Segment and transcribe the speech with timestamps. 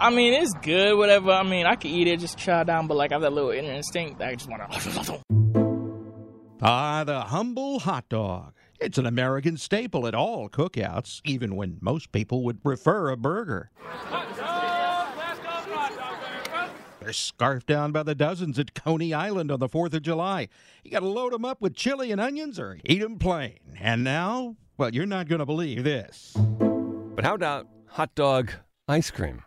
[0.00, 1.30] I mean, it's good, whatever.
[1.30, 3.50] I mean, I could eat it, just chow down, but like I have that little
[3.50, 4.22] inner instinct.
[4.22, 5.20] I just want to.
[6.62, 8.52] Ah, the humble hot dog.
[8.78, 13.70] It's an American staple at all cookouts, even when most people would prefer a burger.
[17.00, 20.48] They're scarfed down by the dozens at Coney Island on the 4th of July.
[20.84, 23.58] You got to load them up with chili and onions or eat them plain.
[23.80, 26.36] And now, well, you're not going to believe this.
[26.36, 28.52] But how about hot dog
[28.86, 29.42] ice cream?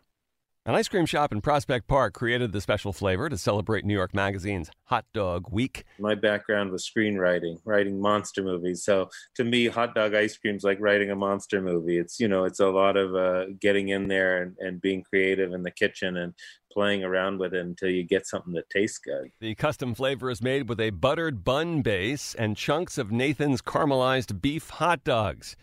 [0.65, 4.13] An ice cream shop in Prospect Park created the special flavor to celebrate New York
[4.13, 5.83] Magazine's Hot Dog Week.
[5.99, 8.81] My background was screenwriting, writing monster movies.
[8.81, 11.97] So to me, hot dog ice cream's like writing a monster movie.
[11.97, 15.51] It's you know, it's a lot of uh, getting in there and, and being creative
[15.51, 16.33] in the kitchen and
[16.71, 19.31] playing around with it until you get something that tastes good.
[19.41, 24.41] The custom flavor is made with a buttered bun base and chunks of Nathan's caramelized
[24.41, 25.57] beef hot dogs.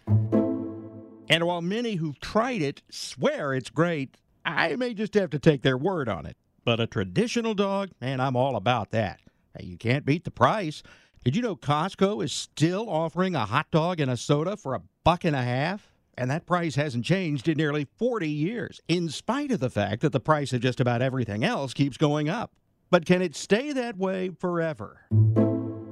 [1.30, 5.62] And while many who've tried it swear it's great, I may just have to take
[5.62, 6.36] their word on it.
[6.64, 9.20] But a traditional dog, man, I'm all about that.
[9.58, 10.82] You can't beat the price.
[11.24, 14.82] Did you know Costco is still offering a hot dog and a soda for a
[15.04, 15.92] buck and a half?
[16.16, 20.12] And that price hasn't changed in nearly 40 years, in spite of the fact that
[20.12, 22.52] the price of just about everything else keeps going up.
[22.90, 25.06] But can it stay that way forever?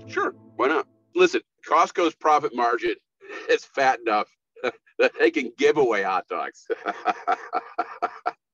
[0.07, 0.87] Sure, why not?
[1.15, 2.95] Listen, Costco's profit margin
[3.49, 4.29] is fat enough
[4.99, 6.67] that they can give away hot dogs.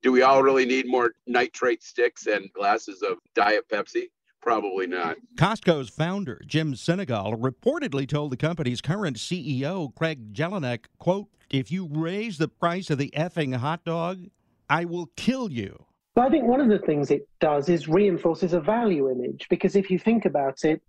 [0.05, 4.11] Do we all really need more nitrate sticks and glasses of Diet Pepsi?
[4.43, 5.17] Probably not.
[5.37, 11.89] Costco's founder, Jim Sinegal, reportedly told the company's current CEO, Craig Jelinek, quote, if you
[11.91, 14.27] raise the price of the effing hot dog,
[14.69, 15.87] I will kill you.
[16.15, 19.75] But I think one of the things it does is reinforces a value image because
[19.75, 20.83] if you think about it,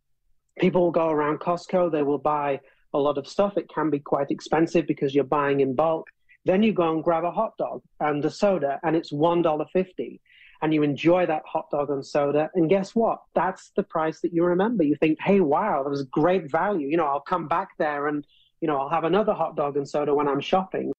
[0.60, 2.60] people will go around Costco, they will buy
[2.94, 3.56] a lot of stuff.
[3.56, 6.10] It can be quite expensive because you're buying in bulk.
[6.46, 10.20] Then you go and grab a hot dog and a soda, and it's $1.50.
[10.62, 12.50] And you enjoy that hot dog and soda.
[12.56, 13.20] And guess what?
[13.34, 14.84] That's the price that you remember.
[14.84, 16.88] You think, hey, wow, that was great value.
[16.88, 18.26] You know, I'll come back there and,
[18.62, 20.94] you know, I'll have another hot dog and soda when I'm shopping.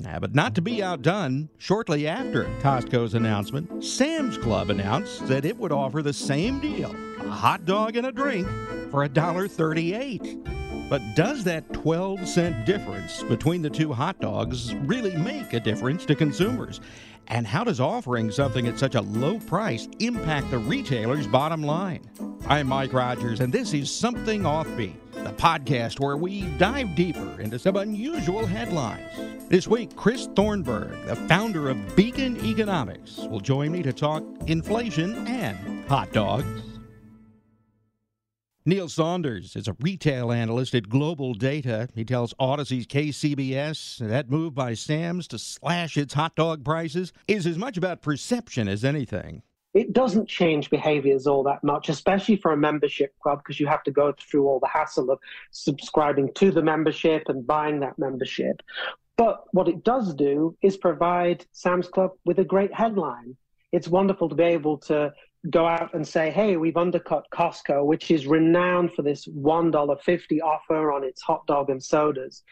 [0.00, 5.56] Yeah, but not to be outdone, shortly after Costco's announcement, Sam's Club announced that it
[5.56, 8.46] would offer the same deal a hot dog and a drink
[8.90, 10.57] for $1.38.
[10.88, 16.06] But does that 12 cent difference between the two hot dogs really make a difference
[16.06, 16.80] to consumers?
[17.26, 22.00] And how does offering something at such a low price impact the retailer's bottom line?
[22.46, 27.58] I'm Mike Rogers, and this is Something Offbeat, the podcast where we dive deeper into
[27.58, 29.10] some unusual headlines.
[29.50, 35.26] This week, Chris Thornberg, the founder of Beacon Economics, will join me to talk inflation
[35.26, 36.77] and hot dogs.
[38.68, 41.88] Neil Saunders is a retail analyst at Global Data.
[41.94, 47.46] He tells Audacy's KCBS that move by Sam's to slash its hot dog prices is
[47.46, 49.40] as much about perception as anything.
[49.72, 53.84] It doesn't change behaviors all that much, especially for a membership club, because you have
[53.84, 55.18] to go through all the hassle of
[55.50, 58.60] subscribing to the membership and buying that membership.
[59.16, 63.34] But what it does do is provide Sam's Club with a great headline.
[63.72, 65.14] It's wonderful to be able to
[65.50, 70.92] go out and say, hey, we've undercut Costco, which is renowned for this $1.50 offer
[70.92, 72.42] on its hot dog and sodas.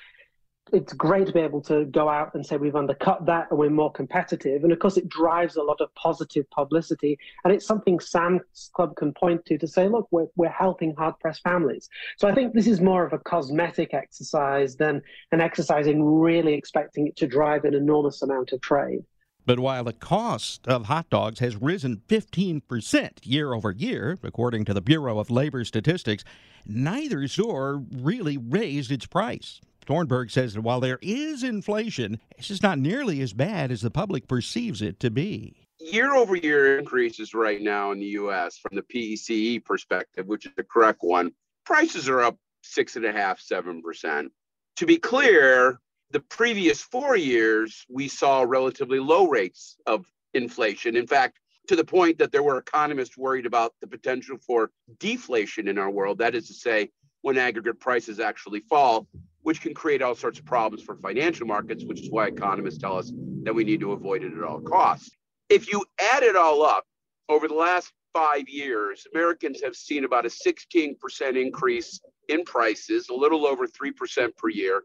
[0.73, 3.71] It's great to be able to go out and say we've undercut that and we're
[3.71, 4.65] more competitive.
[4.65, 7.17] And of course, it drives a lot of positive publicity.
[7.45, 11.15] And it's something Sam's Club can point to to say, look, we're, we're helping hard
[11.21, 11.89] pressed families.
[12.19, 16.55] So I think this is more of a cosmetic exercise than an exercise in really
[16.55, 19.05] expecting it to drive an enormous amount of trade.
[19.47, 24.75] But while the cost of hot dogs has risen 15% year over year, according to
[24.75, 26.25] the Bureau of Labor Statistics,
[26.67, 29.61] neither store really raised its price.
[29.87, 33.91] Thornberg says that while there is inflation, it's just not nearly as bad as the
[33.91, 35.69] public perceives it to be.
[35.79, 40.53] Year over year increases right now in the US from the PCE perspective, which is
[40.57, 41.31] the correct one,
[41.65, 44.33] prices are up six and a half, seven percent.
[44.77, 45.79] To be clear,
[46.11, 50.97] the previous four years, we saw relatively low rates of inflation.
[50.97, 51.39] In fact,
[51.69, 55.91] to the point that there were economists worried about the potential for deflation in our
[55.91, 56.19] world.
[56.19, 56.91] That is to say,
[57.23, 59.09] when aggregate prices actually fall,
[59.43, 62.97] which can create all sorts of problems for financial markets, which is why economists tell
[62.97, 63.13] us
[63.43, 65.11] that we need to avoid it at all costs.
[65.49, 66.85] If you add it all up
[67.29, 70.97] over the last five years, Americans have seen about a 16%
[71.41, 74.85] increase in prices, a little over 3% per year,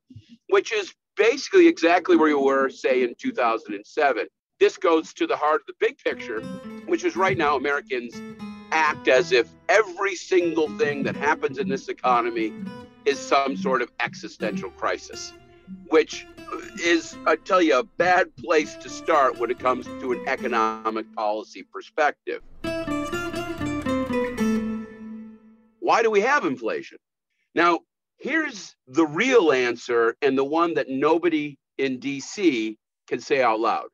[0.49, 4.25] which is basically exactly where you were, say, in 2007.
[4.59, 6.41] This goes to the heart of the big picture,
[6.85, 8.13] which is right now Americans
[8.71, 12.53] act as if every single thing that happens in this economy
[13.05, 15.33] is some sort of existential crisis,
[15.89, 16.27] which
[16.83, 21.11] is, I tell you, a bad place to start when it comes to an economic
[21.15, 22.41] policy perspective.
[25.79, 26.99] Why do we have inflation?
[27.55, 27.79] Now,
[28.21, 32.77] here's the real answer and the one that nobody in DC
[33.07, 33.87] can say out loud.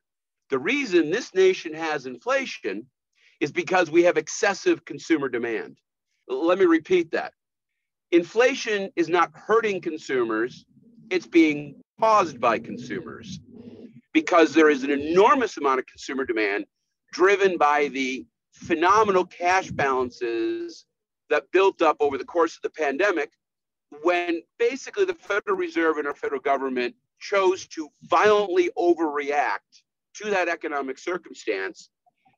[0.50, 2.86] The reason this nation has inflation
[3.40, 5.78] is because we have excessive consumer demand.
[6.28, 7.32] Let me repeat that.
[8.12, 10.64] Inflation is not hurting consumers,
[11.10, 13.40] it's being caused by consumers
[14.12, 16.64] because there is an enormous amount of consumer demand
[17.12, 20.86] driven by the phenomenal cash balances
[21.30, 23.30] that built up over the course of the pandemic
[24.02, 29.82] when basically the Federal Reserve and our federal government chose to violently overreact
[30.14, 31.90] to that economic circumstance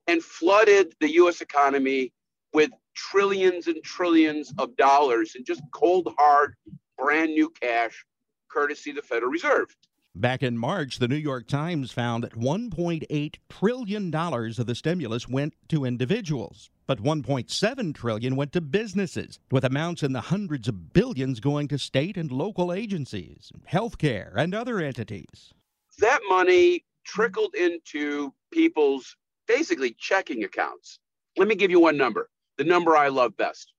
[0.06, 2.12] and flooded the US economy
[2.52, 6.54] with trillions and trillions of dollars in just cold, hard,
[6.98, 8.04] brand new cash,
[8.48, 9.74] courtesy the Federal Reserve.
[10.16, 15.54] Back in March, the New York Times found that $1.8 trillion of the stimulus went
[15.68, 21.38] to individuals, but 1.7 trillion went to businesses, with amounts in the hundreds of billions
[21.38, 25.54] going to state and local agencies, healthcare, and other entities.
[26.00, 29.16] That money trickled into people's
[29.46, 30.98] basically checking accounts.
[31.36, 33.72] Let me give you one number, the number I love best.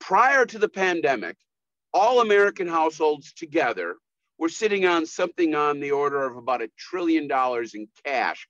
[0.00, 1.38] Prior to the pandemic,
[1.94, 3.96] all American households together
[4.38, 8.46] were sitting on something on the order of about a trillion dollars in cash.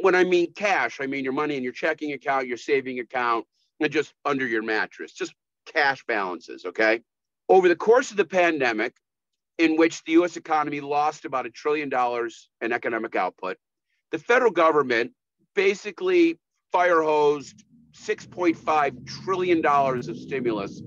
[0.00, 3.46] When I mean cash, I mean your money in your checking account, your saving account,
[3.80, 5.34] and just under your mattress, just
[5.66, 7.00] cash balances, okay?
[7.48, 8.94] Over the course of the pandemic,
[9.58, 13.56] in which the US economy lost about a trillion dollars in economic output,
[14.12, 15.12] the federal government
[15.54, 16.38] basically
[16.72, 20.82] fire hosed $6.5 trillion of stimulus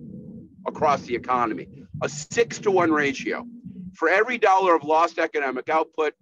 [0.65, 1.67] across the economy,
[2.01, 3.45] a six to one ratio.
[3.93, 6.13] For every dollar of lost economic output,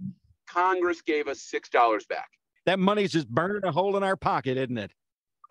[0.47, 2.29] Congress gave us $6 back.
[2.65, 4.91] That money's just burning a hole in our pocket, isn't it?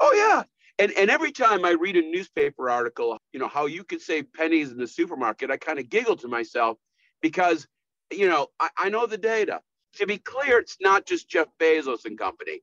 [0.01, 0.43] Oh, yeah.
[0.79, 4.33] And, and every time I read a newspaper article, you know, how you could save
[4.33, 6.79] pennies in the supermarket, I kind of giggle to myself
[7.21, 7.67] because,
[8.13, 9.61] you know, I, I know the data.
[9.97, 12.61] To be clear, it's not just Jeff Bezos and company.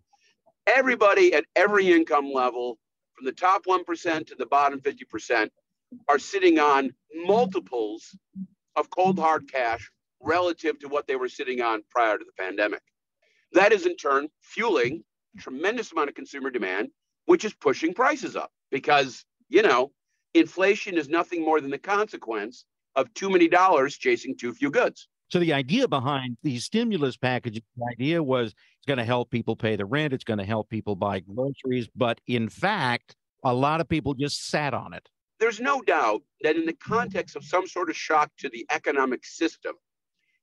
[0.67, 2.77] Everybody at every income level,
[3.15, 5.49] from the top 1% to the bottom 50%,
[6.07, 8.15] are sitting on multiples
[8.75, 9.89] of cold hard cash
[10.21, 12.81] relative to what they were sitting on prior to the pandemic.
[13.53, 15.03] That is in turn fueling
[15.37, 16.89] a tremendous amount of consumer demand,
[17.25, 19.91] which is pushing prices up because, you know,
[20.33, 25.07] inflation is nothing more than the consequence of too many dollars chasing too few goods.
[25.29, 29.55] So the idea behind these stimulus packages, the idea was it's going to help people
[29.55, 33.81] pay the rent, it's going to help people buy groceries, but in fact, a lot
[33.81, 35.09] of people just sat on it.
[35.39, 39.25] There's no doubt that in the context of some sort of shock to the economic
[39.25, 39.75] system,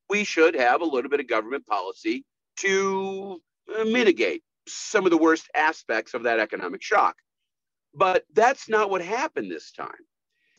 [0.09, 2.25] we should have a little bit of government policy
[2.57, 3.41] to
[3.75, 7.15] uh, mitigate some of the worst aspects of that economic shock.
[7.93, 9.91] But that's not what happened this time.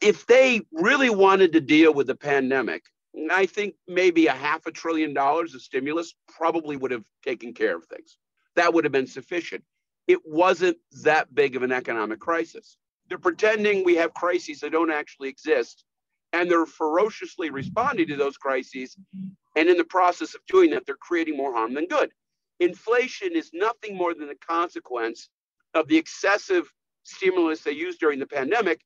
[0.00, 2.84] If they really wanted to deal with the pandemic,
[3.30, 7.76] I think maybe a half a trillion dollars of stimulus probably would have taken care
[7.76, 8.18] of things.
[8.56, 9.64] That would have been sufficient.
[10.06, 12.76] It wasn't that big of an economic crisis.
[13.08, 15.84] They're pretending we have crises that don't actually exist,
[16.32, 18.96] and they're ferociously responding to those crises.
[19.56, 22.10] And in the process of doing that, they're creating more harm than good.
[22.60, 25.28] Inflation is nothing more than the consequence
[25.74, 28.80] of the excessive stimulus they used during the pandemic.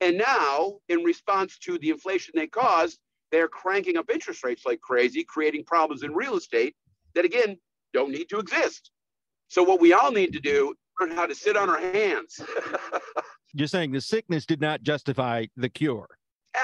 [0.00, 2.98] And now, in response to the inflation they caused,
[3.30, 6.74] they're cranking up interest rates like crazy, creating problems in real estate
[7.14, 7.56] that, again,
[7.92, 8.90] don't need to exist.
[9.48, 12.40] So, what we all need to do is learn how to sit on our hands.
[13.54, 16.08] You're saying the sickness did not justify the cure?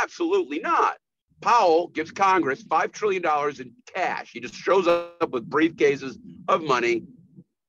[0.03, 0.97] Absolutely not.
[1.41, 3.23] Powell gives Congress $5 trillion
[3.59, 4.33] in cash.
[4.33, 6.17] He just shows up with briefcases
[6.49, 7.05] of money,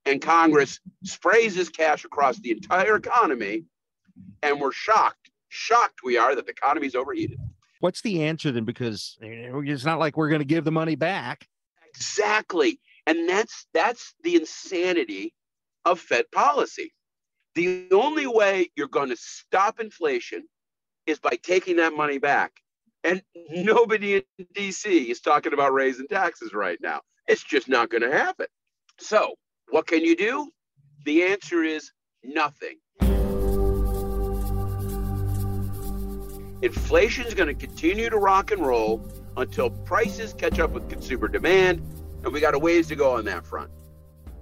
[0.06, 3.64] and Congress sprays his cash across the entire economy.
[4.44, 7.40] And we're shocked, shocked we are that the economy's overheated.
[7.80, 8.66] What's the answer then?
[8.66, 11.48] Because it's not like we're going to give the money back.
[11.96, 12.80] Exactly.
[13.08, 15.34] And that's that's the insanity
[15.86, 16.94] of Fed policy.
[17.54, 20.44] The only way you're going to stop inflation
[21.06, 22.54] is by taking that money back.
[23.04, 27.02] And nobody in DC is talking about raising taxes right now.
[27.28, 28.46] It's just not going to happen.
[29.00, 29.36] So,
[29.70, 30.50] what can you do?
[31.04, 31.92] The answer is
[32.24, 32.78] nothing.
[36.62, 39.04] Inflation is going to continue to rock and roll
[39.36, 41.80] until prices catch up with consumer demand,
[42.24, 43.72] and we got a ways to go on that front.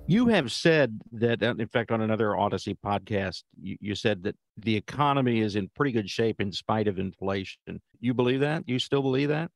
[0.10, 4.36] You have said that, uh, in fact, on another Audacy podcast, you, you, said that
[4.58, 7.80] the economy is in pretty good shape in spite of inflation.
[8.00, 8.68] You believe that?
[8.68, 9.52] You still believe that?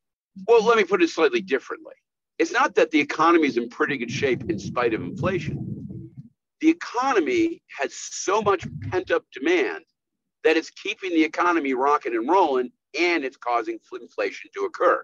[0.48, 1.96] Well, let me put it slightly differently.
[2.38, 6.12] It's not that the economy is in pretty good shape in spite of inflation.
[6.62, 9.84] The economy has so much pent up demand
[10.44, 15.04] that it's keeping the economy rocking and rolling and it's causing inflation to occur.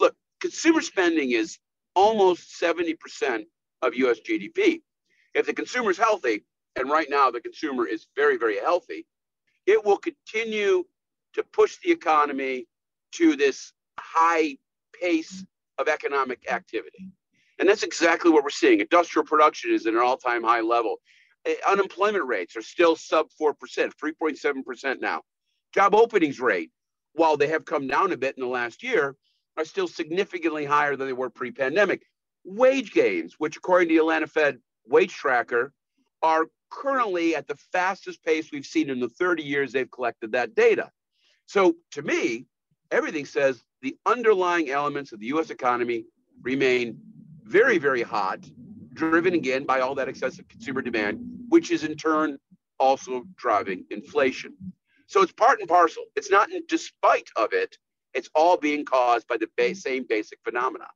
[0.00, 1.56] Look, consumer spending is
[1.94, 3.46] almost 70%
[3.82, 4.82] of US GDP.
[5.34, 6.44] If the consumer is healthy,
[6.76, 9.06] and right now the consumer is very, very healthy,
[9.66, 10.84] it will continue
[11.34, 12.66] to push the economy
[13.12, 14.56] to this high
[15.00, 15.44] pace
[15.78, 17.10] of economic activity.
[17.58, 18.80] And that's exactly what we're seeing.
[18.80, 20.96] Industrial production is at an all time high level.
[21.46, 23.54] Uh, unemployment rates are still sub 4%,
[24.02, 25.22] 3.7% now.
[25.74, 26.70] Job openings rate,
[27.14, 29.16] while they have come down a bit in the last year,
[29.56, 32.02] are still significantly higher than they were pre pandemic
[32.46, 35.72] wage gains, which according to the Atlanta Fed wage tracker,
[36.22, 40.54] are currently at the fastest pace we've seen in the 30 years they've collected that
[40.54, 40.90] data.
[41.46, 42.46] So to me,
[42.90, 46.04] everything says the underlying elements of the US economy
[46.42, 46.98] remain
[47.44, 48.40] very, very hot,
[48.92, 52.38] driven again by all that excessive consumer demand, which is in turn
[52.78, 54.54] also driving inflation.
[55.06, 56.04] So it's part and parcel.
[56.16, 57.78] It's not in despite of it,
[58.14, 60.86] it's all being caused by the same basic phenomena.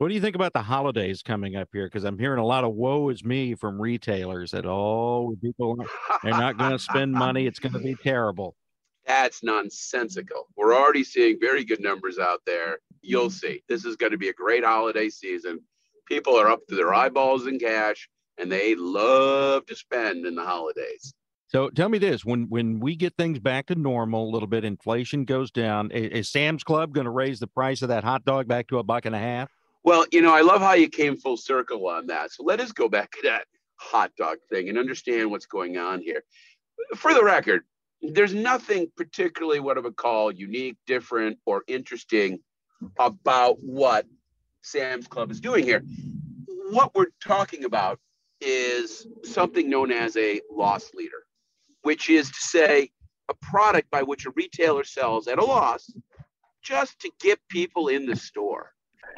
[0.00, 1.84] What do you think about the holidays coming up here?
[1.84, 5.76] Because I'm hearing a lot of "woe is me" from retailers that oh, people
[6.22, 7.46] they're not going to spend money.
[7.46, 8.56] It's going to be terrible.
[9.06, 10.46] That's nonsensical.
[10.56, 12.78] We're already seeing very good numbers out there.
[13.02, 13.62] You'll see.
[13.68, 15.60] This is going to be a great holiday season.
[16.06, 20.46] People are up to their eyeballs in cash, and they love to spend in the
[20.46, 21.12] holidays.
[21.48, 24.64] So tell me this: when when we get things back to normal, a little bit,
[24.64, 25.90] inflation goes down.
[25.90, 28.78] Is, is Sam's Club going to raise the price of that hot dog back to
[28.78, 29.50] a buck and a half?
[29.82, 32.32] Well, you know, I love how you came full circle on that.
[32.32, 33.46] So let us go back to that
[33.76, 36.22] hot dog thing and understand what's going on here.
[36.96, 37.62] For the record,
[38.02, 42.40] there's nothing particularly what I would call unique, different, or interesting
[42.98, 44.06] about what
[44.62, 45.82] Sam's Club is doing here.
[46.70, 47.98] What we're talking about
[48.40, 51.24] is something known as a loss leader,
[51.82, 52.90] which is to say
[53.28, 55.90] a product by which a retailer sells at a loss
[56.62, 58.72] just to get people in the store.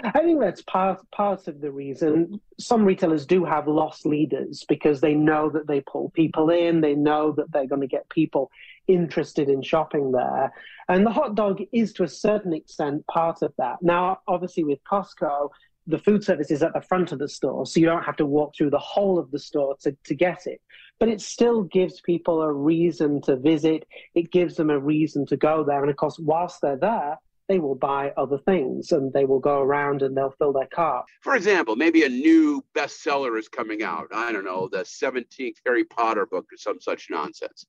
[0.05, 2.41] I think that's part part of the reason.
[2.59, 6.95] Some retailers do have loss leaders because they know that they pull people in, they
[6.95, 8.51] know that they're going to get people
[8.89, 10.53] interested in shopping there.
[10.89, 13.77] And the hot dog is to a certain extent part of that.
[13.83, 15.51] Now, obviously, with Costco,
[15.87, 18.27] the food service is at the front of the store, so you don't have to
[18.27, 20.61] walk through the whole of the store to, to get it.
[21.01, 25.37] But it still gives people a reason to visit, it gives them a reason to
[25.37, 25.81] go there.
[25.81, 27.19] And of course, whilst they're there,
[27.53, 31.05] they will buy other things and they will go around and they'll fill their cart.
[31.21, 34.07] For example, maybe a new bestseller is coming out.
[34.11, 37.67] I don't know, the 17th Harry Potter book or some such nonsense.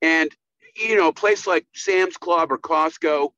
[0.00, 0.34] And,
[0.74, 3.32] you know, a place like Sam's Club or Costco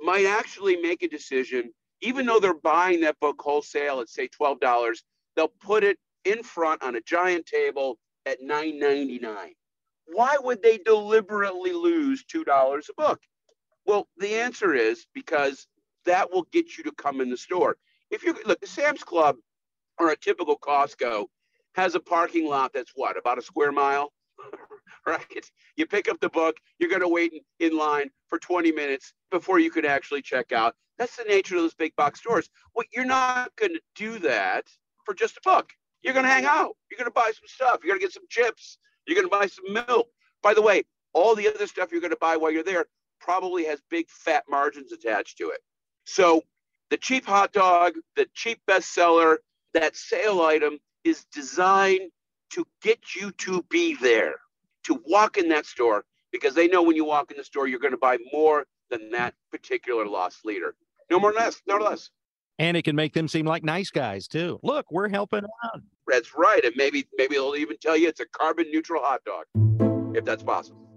[0.00, 1.70] might actually make a decision,
[2.00, 4.96] even though they're buying that book wholesale at, say, $12,
[5.36, 9.20] they'll put it in front on a giant table at $9.99.
[10.06, 13.20] Why would they deliberately lose $2 a book?
[13.90, 15.66] Well, the answer is because
[16.04, 17.76] that will get you to come in the store.
[18.08, 19.34] If you look, the Sam's Club
[19.98, 21.26] or a typical Costco
[21.74, 24.12] has a parking lot that's what, about a square mile?
[25.08, 25.50] right?
[25.74, 29.58] You pick up the book, you're going to wait in line for 20 minutes before
[29.58, 30.76] you can actually check out.
[30.96, 32.48] That's the nature of those big box stores.
[32.76, 34.68] Well, you're not going to do that
[35.04, 35.72] for just a book.
[36.02, 36.76] You're going to hang out.
[36.88, 37.80] You're going to buy some stuff.
[37.82, 38.78] You're going to get some chips.
[39.04, 40.06] You're going to buy some milk.
[40.44, 42.86] By the way, all the other stuff you're going to buy while you're there
[43.20, 45.60] probably has big fat margins attached to it.
[46.04, 46.42] So
[46.90, 49.36] the cheap hot dog, the cheap bestseller,
[49.74, 52.10] that sale item is designed
[52.50, 54.34] to get you to be there,
[54.84, 57.78] to walk in that store, because they know when you walk in the store, you're
[57.78, 60.74] going to buy more than that particular loss leader.
[61.10, 62.10] No more less, no less.
[62.58, 64.58] And it can make them seem like nice guys too.
[64.62, 65.80] Look, we're helping out.
[66.06, 66.62] That's right.
[66.64, 69.44] And maybe maybe they'll even tell you it's a carbon neutral hot dog,
[70.16, 70.89] if that's possible.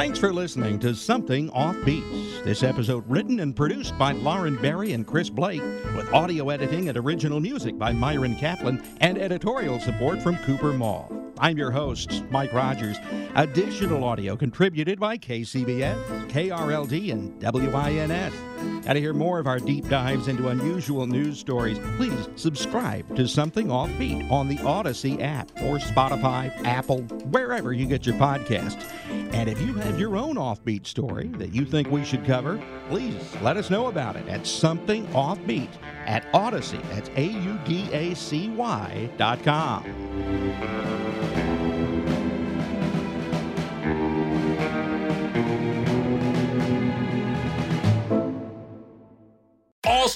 [0.00, 2.40] Thanks for listening to Something Off Beats.
[2.42, 5.60] This episode written and produced by Lauren Berry and Chris Blake,
[5.94, 11.12] with audio editing and original music by Myron Kaplan and editorial support from Cooper Mall.
[11.38, 12.96] I'm your host, Mike Rogers.
[13.34, 18.34] Additional audio contributed by KCBS, KRLD, and WINS.
[18.60, 23.28] And to hear more of our deep dives into unusual news stories, please subscribe to
[23.28, 28.84] Something Offbeat on the Audacy app or Spotify, Apple, wherever you get your podcasts.
[29.32, 33.14] And if you have your own offbeat story that you think we should cover, please
[33.42, 35.70] let us know about it at Something Offbeat
[36.06, 36.82] at Audacy.
[36.90, 40.99] That's A U D A C Y dot com.